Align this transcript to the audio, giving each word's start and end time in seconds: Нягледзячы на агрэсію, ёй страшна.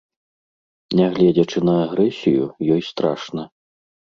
Нягледзячы 0.99 1.59
на 1.69 1.75
агрэсію, 1.83 2.43
ёй 2.77 2.81
страшна. 2.89 3.43